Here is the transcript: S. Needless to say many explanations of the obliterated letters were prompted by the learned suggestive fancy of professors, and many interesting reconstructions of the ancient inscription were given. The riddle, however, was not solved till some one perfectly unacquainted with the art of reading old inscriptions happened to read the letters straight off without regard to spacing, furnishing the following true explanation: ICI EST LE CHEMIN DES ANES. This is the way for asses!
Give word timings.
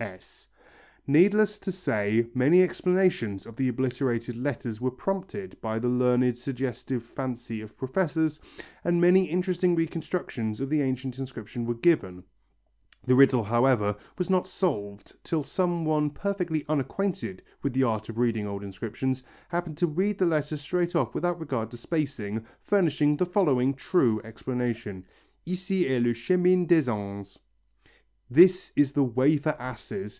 S. 0.00 0.46
Needless 1.08 1.58
to 1.58 1.72
say 1.72 2.28
many 2.32 2.62
explanations 2.62 3.46
of 3.46 3.56
the 3.56 3.66
obliterated 3.66 4.36
letters 4.36 4.80
were 4.80 4.92
prompted 4.92 5.60
by 5.60 5.80
the 5.80 5.88
learned 5.88 6.38
suggestive 6.38 7.02
fancy 7.02 7.60
of 7.60 7.76
professors, 7.76 8.38
and 8.84 9.00
many 9.00 9.24
interesting 9.24 9.74
reconstructions 9.74 10.60
of 10.60 10.70
the 10.70 10.82
ancient 10.82 11.18
inscription 11.18 11.66
were 11.66 11.74
given. 11.74 12.22
The 13.06 13.16
riddle, 13.16 13.42
however, 13.42 13.96
was 14.16 14.30
not 14.30 14.46
solved 14.46 15.14
till 15.24 15.42
some 15.42 15.84
one 15.84 16.10
perfectly 16.10 16.64
unacquainted 16.68 17.42
with 17.64 17.72
the 17.72 17.82
art 17.82 18.08
of 18.08 18.18
reading 18.18 18.46
old 18.46 18.62
inscriptions 18.62 19.24
happened 19.48 19.78
to 19.78 19.88
read 19.88 20.18
the 20.18 20.26
letters 20.26 20.60
straight 20.60 20.94
off 20.94 21.12
without 21.12 21.40
regard 21.40 21.72
to 21.72 21.76
spacing, 21.76 22.46
furnishing 22.62 23.16
the 23.16 23.26
following 23.26 23.74
true 23.74 24.20
explanation: 24.22 25.04
ICI 25.44 25.88
EST 25.88 26.06
LE 26.06 26.14
CHEMIN 26.14 26.66
DES 26.66 26.88
ANES. 26.88 27.40
This 28.30 28.72
is 28.76 28.92
the 28.92 29.02
way 29.04 29.38
for 29.38 29.56
asses! 29.58 30.14